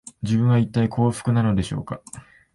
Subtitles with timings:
[0.23, 2.01] 自分は、いったい幸福なのでしょうか